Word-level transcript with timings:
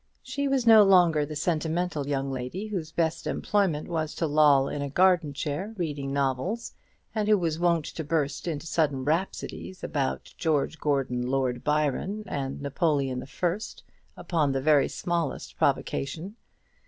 She 0.23 0.47
was 0.47 0.65
no 0.65 0.81
longer 0.81 1.27
the 1.27 1.35
sentimental 1.35 2.07
young 2.07 2.31
lady, 2.31 2.65
whose 2.65 2.91
best 2.91 3.27
employment 3.27 3.87
was 3.87 4.15
to 4.15 4.25
loll 4.25 4.67
in 4.67 4.81
a 4.81 4.89
garden 4.89 5.31
chair 5.31 5.75
reading 5.77 6.11
novels, 6.11 6.73
and 7.13 7.27
who 7.27 7.37
was 7.37 7.59
wont 7.59 7.85
to 7.85 8.03
burst 8.03 8.47
into 8.47 8.65
sudden 8.65 9.05
rhapsodies 9.05 9.83
about 9.83 10.33
George 10.39 10.79
Gordon 10.79 11.27
Lord 11.27 11.63
Byron 11.63 12.23
and 12.25 12.63
Napoleon 12.63 13.19
the 13.19 13.27
First 13.27 13.83
upon 14.17 14.53
the 14.53 14.61
very 14.61 14.87
smallest 14.87 15.55
provocation. 15.55 16.35